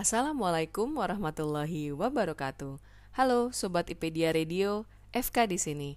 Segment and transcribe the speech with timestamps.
[0.00, 2.80] Assalamualaikum warahmatullahi wabarakatuh.
[3.20, 5.90] Halo sobat IPedia Radio, FK di sini.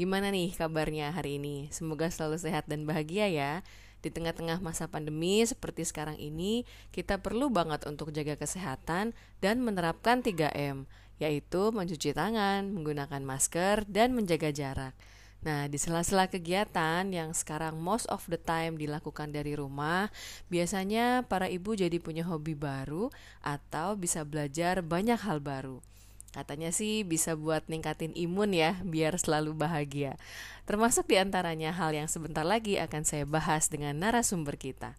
[0.00, 1.68] Gimana nih kabarnya hari ini?
[1.68, 3.60] Semoga selalu sehat dan bahagia ya.
[4.00, 9.12] Di tengah-tengah masa pandemi seperti sekarang ini, kita perlu banget untuk jaga kesehatan
[9.44, 10.88] dan menerapkan 3M,
[11.20, 14.96] yaitu mencuci tangan, menggunakan masker, dan menjaga jarak.
[15.40, 20.12] Nah, di sela-sela kegiatan yang sekarang most of the time dilakukan dari rumah,
[20.52, 23.08] biasanya para ibu jadi punya hobi baru
[23.40, 25.80] atau bisa belajar banyak hal baru.
[26.30, 30.14] Katanya sih bisa buat ningkatin imun ya, biar selalu bahagia.
[30.68, 34.94] Termasuk di antaranya hal yang sebentar lagi akan saya bahas dengan narasumber kita.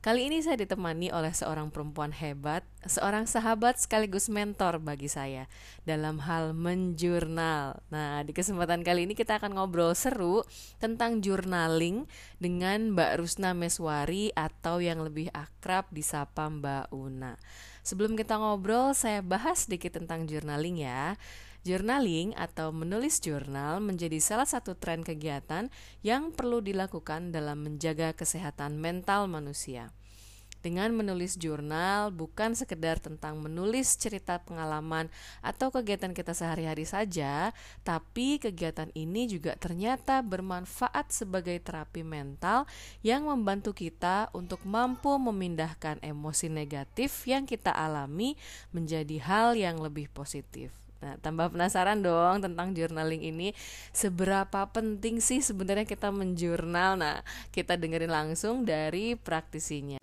[0.00, 5.44] Kali ini saya ditemani oleh seorang perempuan hebat, seorang sahabat sekaligus mentor bagi saya
[5.84, 7.84] dalam hal menjurnal.
[7.92, 10.40] Nah, di kesempatan kali ini kita akan ngobrol seru
[10.80, 12.08] tentang journaling
[12.40, 17.36] dengan Mbak Rusna Meswari atau yang lebih akrab disapa Mbak Una.
[17.84, 21.20] Sebelum kita ngobrol, saya bahas sedikit tentang journaling ya.
[21.60, 25.68] Journaling atau menulis jurnal menjadi salah satu tren kegiatan
[26.00, 29.92] yang perlu dilakukan dalam menjaga kesehatan mental manusia.
[30.60, 38.40] Dengan menulis jurnal bukan sekedar tentang menulis cerita pengalaman atau kegiatan kita sehari-hari saja, tapi
[38.40, 42.68] kegiatan ini juga ternyata bermanfaat sebagai terapi mental
[43.04, 48.36] yang membantu kita untuk mampu memindahkan emosi negatif yang kita alami
[48.72, 50.79] menjadi hal yang lebih positif.
[51.00, 53.56] Nah, tambah penasaran dong tentang journaling ini.
[53.88, 57.00] Seberapa penting sih sebenarnya kita menjurnal?
[57.00, 59.96] Nah, kita dengerin langsung dari praktisinya.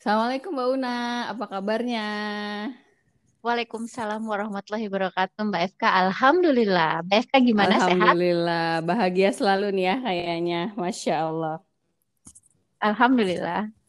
[0.00, 0.96] Assalamualaikum Mbak Una,
[1.30, 2.06] apa kabarnya?
[3.46, 5.82] Waalaikumsalam warahmatullahi wabarakatuh Mbak FK.
[5.86, 7.06] Alhamdulillah.
[7.06, 8.02] Mbak FK gimana Alhamdulillah, sehat?
[8.02, 10.60] Alhamdulillah, bahagia selalu nih ya kayaknya.
[10.74, 11.56] Masya Allah.
[12.82, 13.79] Alhamdulillah.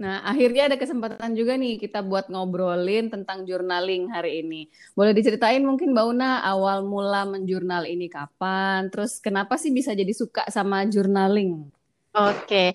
[0.00, 4.72] Nah, akhirnya ada kesempatan juga nih kita buat ngobrolin tentang journaling hari ini.
[4.96, 8.88] Boleh diceritain mungkin Mbak Una awal mula menjurnal ini kapan?
[8.88, 11.68] Terus kenapa sih bisa jadi suka sama journaling?
[12.16, 12.72] Oke.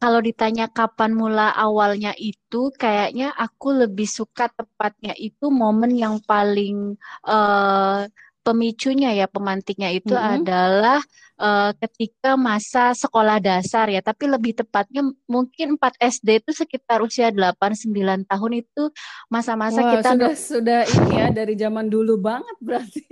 [0.00, 6.96] Kalau ditanya kapan mula awalnya itu, kayaknya aku lebih suka tepatnya itu momen yang paling
[7.28, 8.08] uh,
[8.50, 10.34] pemicunya ya pemantiknya itu mm -hmm.
[10.42, 11.00] adalah
[11.38, 17.30] uh, ketika masa sekolah dasar ya tapi lebih tepatnya mungkin 4 SD itu sekitar usia
[17.30, 18.82] 8 9 tahun itu
[19.30, 23.06] masa-masa kita sudah sudah ini ya dari zaman dulu banget berarti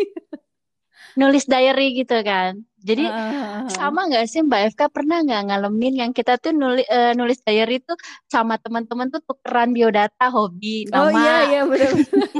[1.19, 2.63] nulis diary gitu kan.
[2.79, 7.11] Jadi uh, sama nggak sih Mbak FK pernah nggak ngalamin yang kita tuh nulis uh,
[7.19, 7.91] nulis diary itu
[8.31, 11.03] sama teman-teman tuh tukeran biodata hobi nama.
[11.03, 11.91] Oh iya iya benar.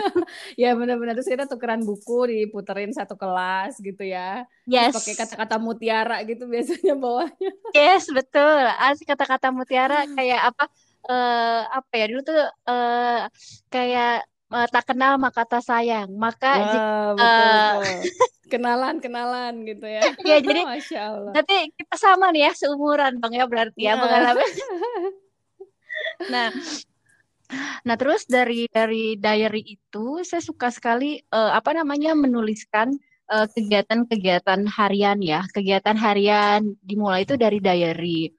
[0.59, 4.43] ya benar-benar terus kita tukeran buku diputerin satu kelas gitu ya.
[4.67, 4.91] Yes.
[4.91, 7.51] Pakai kata-kata mutiara gitu biasanya bawahnya.
[7.71, 8.67] Yes betul.
[8.75, 10.67] As kata-kata mutiara kayak apa?
[11.09, 13.31] Uh, apa ya dulu tuh uh,
[13.71, 19.87] kayak uh, tak kenal maka tak sayang maka Wah, betul, uh, betul kenalan kenalan gitu
[19.87, 20.03] ya.
[20.27, 21.33] Iya jadi Masya Allah.
[21.37, 24.51] Nanti kita sama nih ya seumuran bang ya berarti ya, ya pengalaman.
[26.33, 26.49] nah,
[27.87, 32.93] nah terus dari dari diary itu saya suka sekali uh, apa namanya menuliskan
[33.29, 38.33] eh, kegiatan-kegiatan harian ya kegiatan harian dimulai itu dari diary.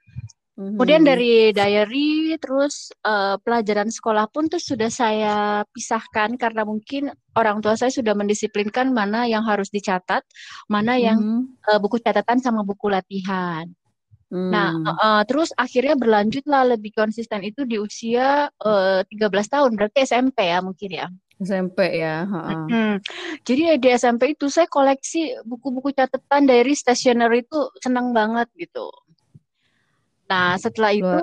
[0.60, 1.16] Kemudian mm-hmm.
[1.16, 7.80] dari diary, terus uh, pelajaran sekolah pun tuh sudah saya pisahkan karena mungkin orang tua
[7.80, 10.20] saya sudah mendisiplinkan mana yang harus dicatat,
[10.68, 11.64] mana yang mm-hmm.
[11.64, 13.72] uh, buku catatan sama buku latihan.
[14.30, 14.52] Mm.
[14.54, 20.46] Nah, uh, terus akhirnya berlanjutlah lebih konsisten itu di usia uh, 13 tahun, berarti SMP
[20.46, 21.08] ya mungkin ya.
[21.40, 22.28] SMP ya.
[22.28, 23.00] Hmm.
[23.48, 28.92] Jadi di SMP itu saya koleksi buku-buku catatan dari stationer itu senang banget gitu.
[30.30, 31.20] Nah, setelah itu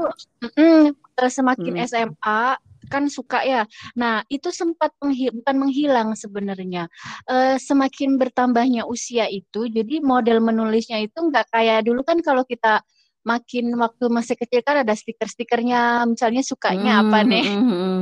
[0.57, 1.85] mm, semakin mm.
[1.87, 2.43] SMA
[2.89, 3.63] kan suka ya.
[3.99, 6.87] Nah, itu sempat menghil bukan menghilang sebenarnya.
[7.27, 12.83] E, semakin bertambahnya usia itu, jadi model menulisnya itu nggak kayak dulu kan kalau kita
[13.27, 17.47] makin waktu masih kecil kan ada stiker-stikernya, misalnya sukanya hmm, apa nih.
[17.51, 17.99] Hmm, hmm.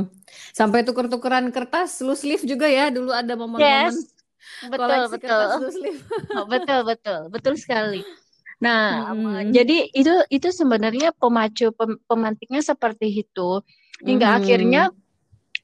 [0.53, 4.13] Sampai tuker-tukeran kertas loose leaf juga ya, dulu ada momen-momen yes.
[4.69, 5.45] Betul, betul.
[6.37, 7.19] Oh, betul, betul.
[7.33, 8.05] Betul sekali.
[8.61, 9.51] Nah, hmm.
[9.51, 13.65] jadi itu itu sebenarnya pemacu pem, pemantiknya seperti itu.
[14.05, 14.37] Hingga hmm.
[14.39, 14.83] akhirnya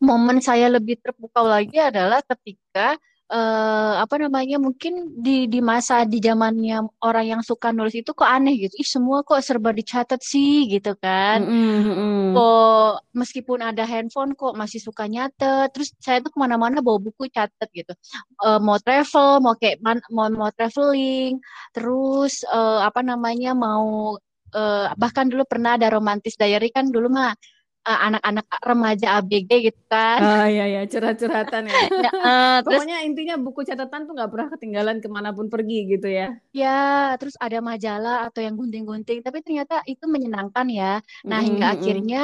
[0.01, 2.97] momen saya lebih terpukau lagi adalah ketika
[3.31, 8.27] uh, apa namanya mungkin di di masa di zamannya orang yang suka nulis itu kok
[8.27, 8.75] aneh gitu.
[8.77, 11.39] Ih semua kok serba dicatat sih gitu kan.
[11.47, 12.35] Mm-hmm.
[12.35, 15.71] kok meskipun ada handphone kok masih suka nyatet.
[15.71, 17.95] Terus saya tuh ke mana-mana bawa buku catat gitu.
[18.43, 19.79] Uh, mau travel mau kayak
[20.11, 21.39] mau mau traveling.
[21.71, 24.19] Terus uh, apa namanya mau
[24.55, 27.33] uh, bahkan dulu pernah ada romantis diary kan dulu mah
[27.85, 30.19] uh, anak-anak remaja ABG gitu kan.
[30.21, 31.79] Oh iya iya curhat-curhatan ya.
[32.05, 35.79] ya uh, Pokoknya terus, intinya buku catatan tuh nggak pernah ketinggalan ke mana pun pergi
[35.97, 36.37] gitu ya.
[36.53, 40.93] Ya terus ada majalah atau yang gunting-gunting tapi ternyata itu menyenangkan ya.
[41.25, 41.45] Nah mm -hmm.
[41.45, 42.23] hingga akhirnya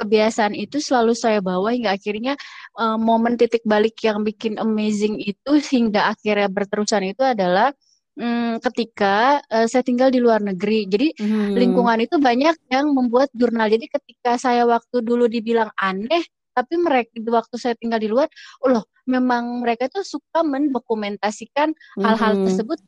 [0.00, 2.32] kebiasaan itu selalu saya bawa hingga akhirnya
[2.80, 7.76] uh, momen titik balik yang bikin amazing itu hingga akhirnya berterusan itu adalah
[8.20, 10.84] hmm, ketika uh, saya tinggal di luar negeri.
[10.84, 11.56] Jadi hmm.
[11.56, 13.72] lingkungan itu banyak yang membuat jurnal.
[13.72, 16.22] Jadi ketika saya waktu dulu dibilang aneh,
[16.52, 18.28] tapi mereka waktu saya tinggal di luar,
[18.60, 22.44] oh loh, memang mereka tuh suka mendokumentasikan hal-hal hmm.
[22.46, 22.78] tersebut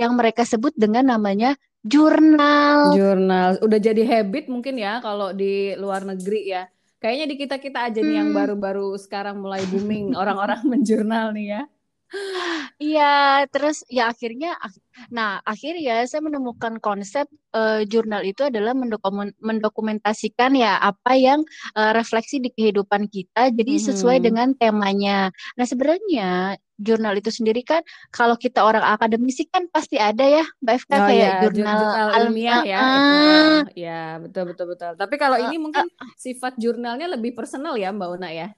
[0.00, 1.52] yang mereka sebut dengan namanya
[1.84, 2.94] jurnal.
[2.96, 3.60] Jurnal.
[3.60, 6.64] Udah jadi habit mungkin ya kalau di luar negeri ya.
[7.02, 8.38] Kayaknya di kita-kita aja nih yang hmm.
[8.38, 11.62] baru-baru sekarang mulai booming orang-orang menjurnal nih ya.
[12.76, 14.52] Iya, terus ya akhirnya,
[15.08, 17.24] nah akhirnya saya menemukan konsep
[17.56, 18.76] uh, jurnal itu adalah
[19.40, 21.40] mendokumentasikan ya apa yang
[21.72, 24.24] uh, refleksi di kehidupan kita, jadi sesuai hmm.
[24.28, 25.32] dengan temanya.
[25.56, 27.80] Nah sebenarnya jurnal itu sendiri kan
[28.10, 32.08] kalau kita orang akademisi kan pasti ada ya, Mbak Eva oh, kayak ya, jurnal, jurnal
[32.20, 32.80] ilmiah ya.
[32.82, 34.92] Uh, ya betul betul betul.
[35.00, 38.52] Tapi kalau uh, ini mungkin uh, sifat jurnalnya lebih personal ya Mbak Una ya.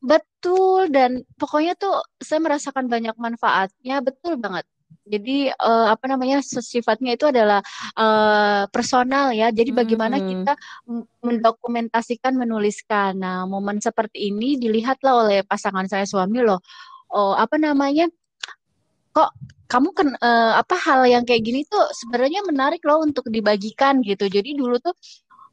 [0.00, 4.64] Betul dan pokoknya tuh saya merasakan banyak manfaatnya, betul banget.
[5.08, 7.64] Jadi uh, apa namanya sifatnya itu adalah
[7.96, 9.48] uh, personal ya.
[9.48, 10.26] Jadi bagaimana hmm.
[10.28, 10.52] kita
[11.24, 13.16] mendokumentasikan, menuliskan.
[13.16, 16.60] Nah, momen seperti ini dilihatlah oleh pasangan saya suami loh.
[17.08, 18.06] Oh, apa namanya?
[19.16, 19.30] Kok
[19.68, 24.28] kamu kan uh, apa hal yang kayak gini tuh sebenarnya menarik loh untuk dibagikan gitu.
[24.28, 24.92] Jadi dulu tuh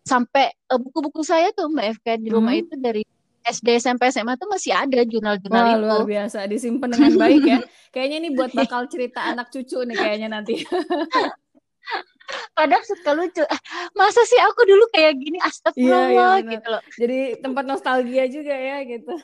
[0.05, 2.61] sampai buku-buku uh, saya tuh Mbak FK di rumah hmm.
[2.67, 3.03] itu dari
[3.45, 5.81] SD SMP SMA tuh masih ada jurnal-jurnal itu.
[5.85, 7.59] luar biasa disimpan dengan baik ya.
[7.93, 10.59] Kayaknya ini buat bakal cerita anak cucu nih kayaknya nanti.
[12.57, 13.39] Padahal suka lucu.
[13.39, 13.61] Eh,
[13.95, 16.81] masa sih aku dulu kayak gini astagfirullah iya, iya, gitu loh.
[16.99, 19.15] Jadi tempat nostalgia juga ya gitu.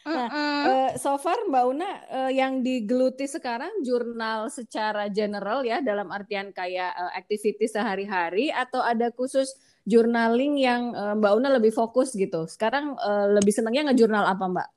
[0.00, 5.84] Nah, mm uh, so far Mbak Una uh, yang digeluti sekarang jurnal secara general ya
[5.84, 9.52] dalam artian kayak uh, aktivitas sehari-hari atau ada khusus
[9.88, 12.44] journaling yang uh, Mbak Una lebih fokus gitu.
[12.46, 14.68] Sekarang uh, lebih senangnya ngejurnal apa Mbak?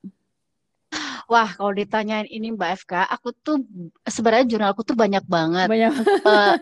[1.32, 3.64] Wah, kalau ditanyain ini Mbak FK, aku tuh
[4.04, 5.68] sebenarnya jurnalku tuh banyak banget.
[5.72, 5.94] Banyak.
[6.28, 6.56] Uh,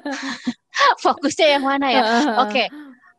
[1.04, 2.04] fokusnya yang mana ya?
[2.46, 2.66] Oke.
[2.66, 2.68] Okay.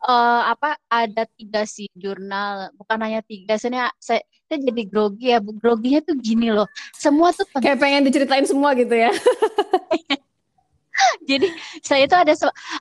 [0.03, 4.19] Uh, apa ada tiga sih jurnal bukan hanya tiga saya saya,
[4.51, 8.91] saya jadi grogi ya groginya tuh gini loh semua tuh kayak pengen diceritain semua gitu
[8.91, 9.15] ya
[11.29, 11.47] Jadi
[11.81, 12.33] saya itu ada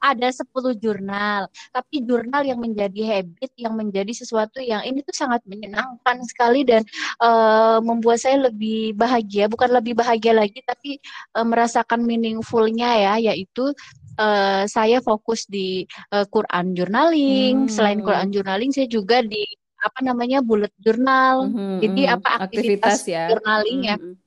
[0.05, 5.41] ada 10 jurnal, tapi jurnal yang menjadi habit, yang menjadi sesuatu yang ini tuh sangat
[5.49, 6.85] menyenangkan sekali dan
[7.20, 11.00] uh, membuat saya lebih bahagia, bukan lebih bahagia lagi, tapi
[11.37, 13.73] uh, merasakan meaningfulnya ya, yaitu
[14.20, 17.67] uh, saya fokus di uh, Quran journaling.
[17.67, 17.73] Hmm.
[17.73, 19.44] Selain Quran journaling, saya juga di
[19.82, 21.50] apa namanya bullet journal.
[21.50, 22.15] Hmm, Jadi hmm.
[22.20, 23.25] apa aktivitas, aktivitas ya.
[23.32, 23.97] journaling ya.
[23.99, 24.12] hmm.
[24.15, 24.20] ya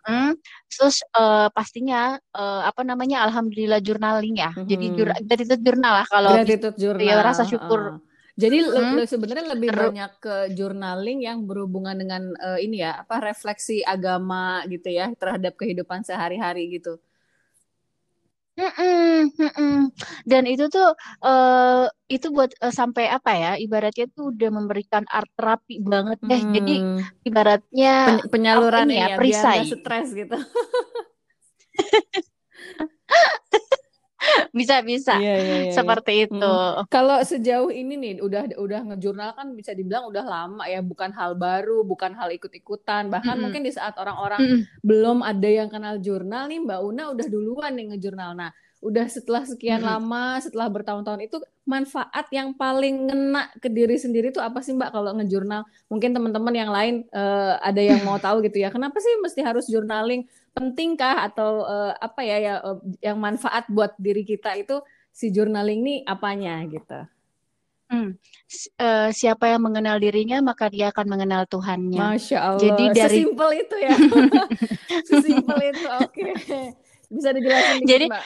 [0.00, 0.32] Hmm,
[0.72, 4.50] terus uh, pastinya uh, apa namanya alhamdulillah journaling ya.
[4.52, 4.68] Mm-hmm.
[4.68, 7.04] Jadi jur gratitude jurnal lah kalau gratitude jurnal.
[7.04, 8.00] Ya rasa syukur.
[8.00, 8.10] Uh.
[8.40, 8.96] Jadi hmm.
[8.96, 14.64] le sebenarnya lebih banyak ke journaling yang berhubungan dengan uh, ini ya, apa refleksi agama
[14.64, 16.96] gitu ya terhadap kehidupan sehari-hari gitu.
[18.60, 19.88] Mm-mm, mm-mm.
[20.28, 20.92] Dan itu tuh
[21.24, 23.52] uh, itu buat uh, sampai apa ya?
[23.56, 26.44] Ibaratnya tuh udah memberikan art terapi banget deh.
[26.44, 26.52] Hmm.
[26.52, 26.76] Jadi
[27.24, 29.64] ibaratnya Pen- penyaluran ya, ya perisai.
[29.64, 30.36] biar stres gitu.
[34.58, 36.38] bisa bisa yeah, yeah, yeah, seperti itu.
[36.40, 36.86] Mm.
[36.88, 41.36] Kalau sejauh ini nih udah udah ngejurnal kan bisa dibilang udah lama ya, bukan hal
[41.36, 43.08] baru, bukan hal ikut-ikutan.
[43.10, 43.42] Bahkan mm.
[43.42, 44.60] mungkin di saat orang-orang mm.
[44.84, 48.32] belum ada yang kenal jurnal nih, Mbak Una udah duluan nih ngejurnal.
[48.36, 49.88] Nah, udah setelah sekian mm.
[49.88, 51.36] lama, setelah bertahun-tahun itu
[51.68, 55.62] manfaat yang paling ngena ke diri sendiri itu apa sih Mbak kalau ngejurnal?
[55.92, 58.72] Mungkin teman-teman yang lain uh, ada yang mau tahu gitu ya.
[58.72, 60.24] Kenapa sih mesti harus journaling?
[60.50, 64.82] pentingkah atau uh, apa ya ya uh, yang manfaat buat diri kita itu
[65.14, 67.06] si journaling ini apanya gitu.
[67.90, 68.14] Hmm.
[68.78, 71.98] Uh, siapa yang mengenal dirinya maka dia akan mengenal Tuhannya.
[71.98, 72.62] Masya Allah.
[72.62, 73.96] Jadi dari sesimpel itu ya.
[75.10, 75.86] sesimpel itu.
[75.98, 76.22] Oke.
[76.38, 76.66] Okay.
[77.10, 78.24] Bisa dijelasin Jadi Mbak.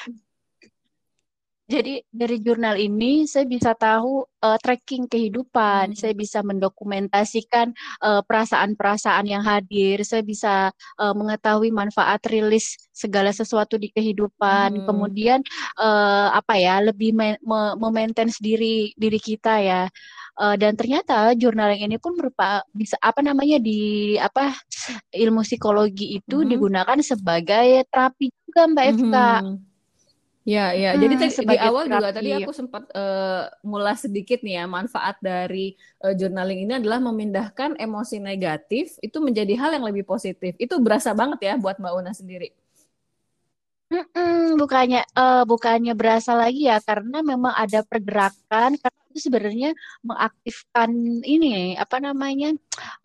[1.64, 5.99] Jadi dari jurnal ini saya bisa tahu uh, tracking kehidupan, hmm.
[5.99, 7.73] saya bisa mendokumentasikan
[8.04, 10.68] eh, perasaan-perasaan yang hadir, saya bisa
[11.00, 14.76] uh, mengetahui manfaat rilis segala sesuatu di kehidupan.
[14.76, 14.85] Hmm.
[14.85, 15.40] Kemudian
[15.80, 17.16] uh, apa ya, lebih
[17.80, 19.88] memaintain diri diri kita ya.
[20.37, 24.52] Uh, dan ternyata jurnal yang ini pun berupa bisa apa namanya di apa
[25.16, 26.49] ilmu psikologi itu hmm.
[26.52, 29.33] digunakan sebagai terapi juga Mbak Eka.
[29.40, 29.74] Hmm
[30.45, 30.93] Ya, ya.
[31.01, 31.97] Jadi tadi di awal terapi.
[31.97, 35.73] juga tadi aku sempat uh, mulas sedikit nih ya manfaat dari
[36.05, 40.53] uh, journaling ini adalah memindahkan emosi negatif itu menjadi hal yang lebih positif.
[40.61, 42.53] Itu berasa banget ya buat Mbak Una sendiri.
[43.89, 49.71] Mm-mm, bukannya uh, bukannya berasa lagi ya karena memang ada pergerakan karena itu sebenarnya
[50.02, 50.90] mengaktifkan
[51.23, 52.50] ini apa namanya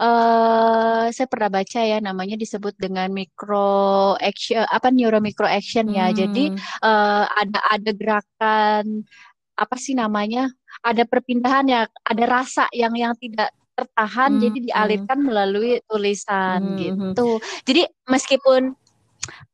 [0.01, 6.09] uh, saya pernah baca ya namanya disebut dengan micro action apa neuro micro action ya.
[6.09, 6.49] Jadi
[6.81, 9.05] uh, ada ada gerakan
[9.53, 10.49] apa sih namanya
[10.81, 15.27] ada perpindahan ya ada rasa yang yang tidak tertahan hmm, jadi dialirkan hmm.
[15.29, 17.39] melalui tulisan hmm, gitu.
[17.63, 18.75] Jadi meskipun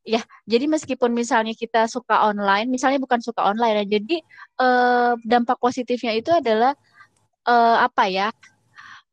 [0.06, 4.16] ya jadi meskipun misalnya kita suka online misalnya bukan suka online ya jadi
[4.62, 6.72] eh, dampak positifnya itu adalah
[7.46, 8.28] eh, apa ya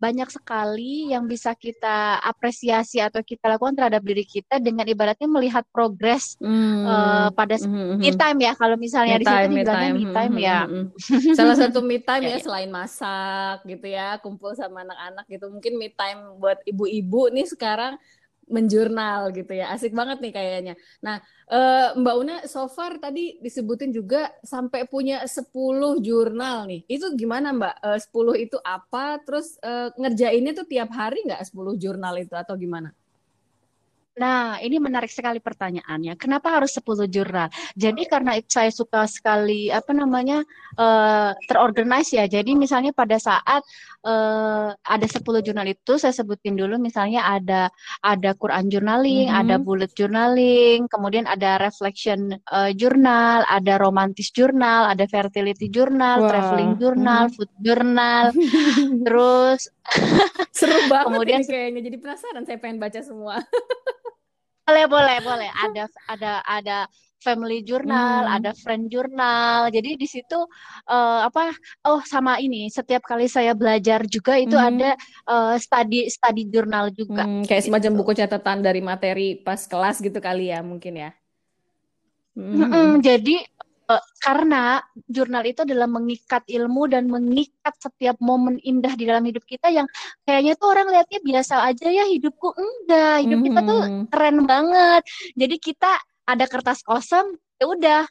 [0.04, 5.64] banyak sekali yang bisa kita apresiasi atau kita lakukan terhadap diri kita dengan ibaratnya melihat
[5.72, 6.84] progres hmm.
[6.84, 7.98] uh, pada mm -hmm.
[8.04, 10.60] me time ya kalau misalnya me di situ dibilangnya me time, me ya.
[10.68, 12.44] hmm, hmm, salah satu me time ya, ya.
[12.44, 17.96] selain masak gitu ya kumpul sama anak-anak gitu mungkin me time buat ibu-ibu nih sekarang
[18.48, 19.72] menjurnal gitu ya.
[19.74, 20.74] Asik banget nih kayaknya.
[21.04, 21.20] Nah,
[21.52, 26.82] uh, Mbak Una so far tadi disebutin juga sampai punya 10 jurnal nih.
[26.88, 27.76] Itu gimana Mbak?
[27.84, 29.20] Uh, 10 itu apa?
[29.24, 32.92] Terus uh, ngerjainnya tuh tiap hari nggak 10 jurnal itu atau gimana?
[34.14, 36.14] Nah, ini menarik sekali pertanyaannya.
[36.22, 37.50] Kenapa harus 10 jurnal?
[37.74, 40.46] Jadi karena saya suka sekali apa namanya
[40.78, 42.30] uh, terorganize ya.
[42.30, 43.66] Jadi misalnya pada saat
[44.06, 47.74] uh, ada 10 jurnal itu saya sebutin dulu misalnya ada
[48.06, 49.42] ada Quran journaling, mm -hmm.
[49.42, 56.30] ada bullet journaling, kemudian ada reflection uh, jurnal, ada romantis jurnal, ada fertility jurnal, wow.
[56.30, 57.38] traveling jurnal, mm -hmm.
[57.42, 58.26] food jurnal.
[59.10, 59.74] terus
[60.58, 63.42] seru banget kemudian ini kayaknya jadi penasaran saya pengen baca semua.
[64.64, 66.78] boleh boleh boleh ada ada ada
[67.24, 68.36] family journal, hmm.
[68.36, 69.72] ada friend journal.
[69.72, 70.36] Jadi di situ
[70.92, 71.56] uh, apa
[71.88, 74.70] oh sama ini setiap kali saya belajar juga itu hmm.
[74.76, 74.92] ada
[75.32, 77.24] uh, study study journal juga.
[77.24, 77.72] Hmm, kayak gitu.
[77.72, 81.12] semacam buku catatan dari materi pas kelas gitu kali ya mungkin ya.
[82.36, 82.66] Hmm.
[82.66, 83.46] Hmm, jadi
[83.90, 89.44] uh, karena jurnal itu adalah mengikat ilmu dan mengikat setiap momen indah di dalam hidup
[89.44, 89.88] kita yang
[90.24, 93.56] kayaknya tuh orang lihatnya biasa aja ya hidupku enggak hidup mm -hmm.
[93.56, 95.02] kita tuh keren banget
[95.36, 95.92] jadi kita
[96.24, 98.02] ada kertas kosong ya udah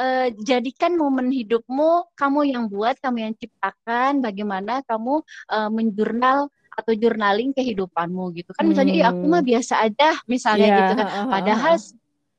[0.00, 5.20] uh, jadikan momen hidupmu kamu yang buat kamu yang ciptakan bagaimana kamu
[5.52, 9.10] uh, menjurnal atau journaling kehidupanmu gitu kan misalnya hmm.
[9.12, 10.78] aku mah biasa aja misalnya yeah.
[10.80, 11.74] gitu kan padahal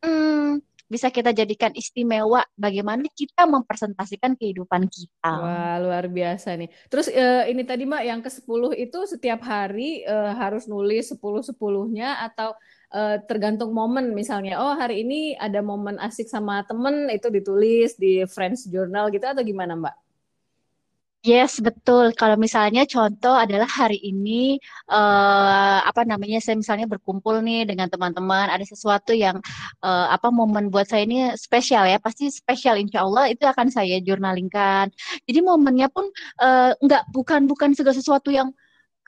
[0.02, 0.50] hmm,
[0.88, 5.34] bisa kita jadikan istimewa bagaimana kita mempresentasikan kehidupan kita.
[5.34, 6.70] Wah, luar biasa nih.
[6.92, 12.54] Terus uh, ini tadi Mbak yang ke-10 itu setiap hari uh, harus nulis 10-10-nya atau
[12.94, 14.62] uh, tergantung momen misalnya.
[14.62, 19.42] Oh, hari ini ada momen asik sama temen itu ditulis di Friends Journal gitu atau
[19.42, 20.03] gimana Mbak?
[21.24, 22.12] Yes, betul.
[22.20, 24.60] Kalau misalnya contoh adalah hari ini
[24.92, 29.40] uh, apa namanya saya misalnya berkumpul nih dengan teman-teman, ada sesuatu yang
[29.88, 34.04] uh, apa momen buat saya ini spesial ya, pasti spesial insya Allah itu akan saya
[34.04, 34.92] jurnalingkan.
[35.24, 36.12] Jadi momennya pun
[36.44, 38.52] uh, enggak bukan bukan segala sesuatu yang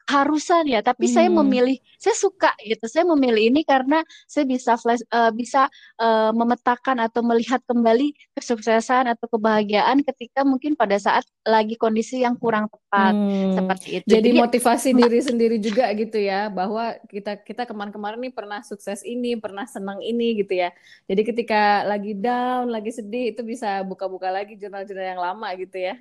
[0.05, 1.13] harusan ya tapi hmm.
[1.17, 5.65] saya memilih saya suka gitu saya memilih ini karena saya bisa flash uh, bisa
[5.97, 12.37] uh, memetakan atau melihat kembali kesuksesan atau kebahagiaan ketika mungkin pada saat lagi kondisi yang
[12.37, 13.53] kurang tepat hmm.
[13.57, 18.33] seperti itu jadi, jadi motivasi diri sendiri juga gitu ya bahwa kita kita kemarin-kemarin nih
[18.33, 20.69] pernah sukses ini pernah senang ini gitu ya
[21.09, 25.97] jadi ketika lagi down lagi sedih itu bisa buka-buka lagi jurnal-jurnal yang lama gitu ya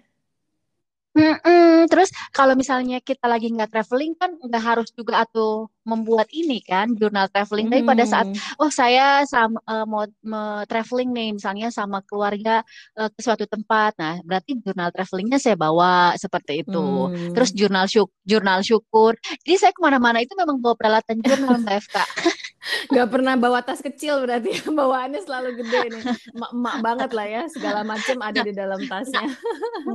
[1.14, 1.87] Mm-mm.
[1.87, 6.90] Terus kalau misalnya kita lagi nggak traveling kan nggak harus juga atau membuat ini kan
[6.99, 7.71] jurnal traveling.
[7.71, 8.59] Tapi pada saat hmm.
[8.59, 12.66] oh saya sama uh, mau, mau traveling nih misalnya sama keluarga
[12.99, 16.83] uh, ke suatu tempat, nah berarti jurnal travelingnya saya bawa seperti itu.
[16.83, 17.30] Hmm.
[17.30, 19.14] Terus jurnal syuk jurnal syukur.
[19.47, 21.97] Jadi saya ke mana-mana itu memang bawa peralatan jurnal Mbak FK.
[22.88, 24.64] Gak pernah bawa tas kecil berarti ya.
[24.73, 26.02] bawaannya selalu gede nih
[26.35, 29.28] emak banget lah ya segala macam ada di dalam tasnya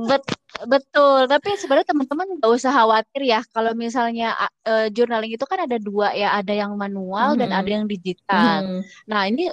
[0.06, 0.22] Bet
[0.66, 4.36] betul tapi sebenarnya teman-teman nggak usah khawatir ya kalau misalnya
[4.66, 7.40] uh, journaling itu kan ada dua ya ada yang manual hmm.
[7.40, 8.80] dan ada yang digital hmm.
[9.08, 9.48] nah ini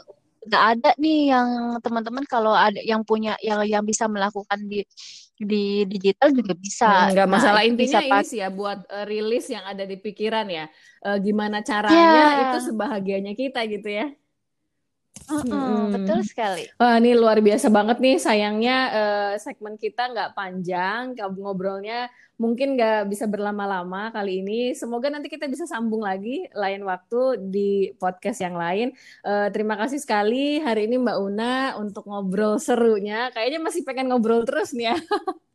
[0.47, 1.47] nggak ada nih yang
[1.83, 4.81] teman-teman kalau ada yang punya yang yang bisa melakukan di
[5.37, 6.89] di digital juga bisa.
[6.89, 9.99] Hmm, nggak masalah nah, intinya bisa ini sih ya buat uh, rilis yang ada di
[10.01, 10.65] pikiran ya.
[11.05, 12.43] Uh, gimana caranya yeah.
[12.49, 14.09] itu sebahagianya kita gitu ya.
[15.25, 15.83] Uh, hmm.
[15.97, 16.69] Betul sekali.
[16.77, 18.17] Wah, ini luar biasa banget nih.
[18.21, 22.07] Sayangnya uh, segmen kita nggak panjang, ngobrolnya
[22.37, 24.77] mungkin nggak bisa berlama-lama kali ini.
[24.77, 28.93] Semoga nanti kita bisa sambung lagi lain waktu di podcast yang lain.
[29.25, 33.33] Uh, terima kasih sekali hari ini Mbak Una untuk ngobrol serunya.
[33.33, 34.97] Kayaknya masih pengen ngobrol terus nih ya.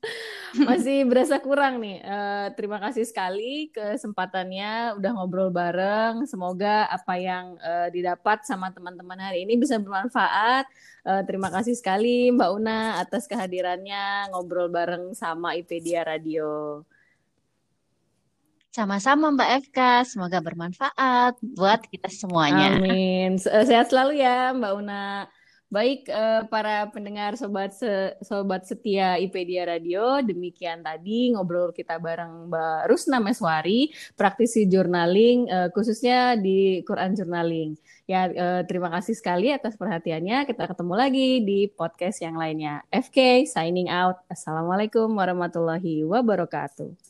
[0.68, 2.00] masih berasa kurang nih.
[2.02, 6.24] Uh, terima kasih sekali kesempatannya udah ngobrol bareng.
[6.24, 10.66] Semoga apa yang uh, didapat sama teman-teman hari ini bisa bermanfaat.
[11.04, 16.82] Uh, terima kasih sekali Mbak Una atas kehadirannya ngobrol bareng sama IPedia Radio.
[18.70, 22.78] Sama-sama Mbak Eka, semoga bermanfaat buat kita semuanya.
[22.78, 23.34] Amin.
[23.34, 25.26] Sehat selalu ya Mbak Una.
[25.70, 32.50] Baik uh, para pendengar sobat se sobat setia IPedia Radio, demikian tadi ngobrol kita bareng
[32.50, 37.78] Mbak Rusna Meswari, praktisi journaling uh, khususnya di Quran Journaling.
[38.10, 40.42] Ya uh, terima kasih sekali atas perhatiannya.
[40.50, 42.82] Kita ketemu lagi di podcast yang lainnya.
[42.90, 44.18] FK signing out.
[44.26, 47.09] Assalamualaikum warahmatullahi wabarakatuh.